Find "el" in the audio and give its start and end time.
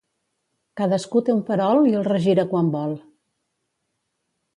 1.99-2.07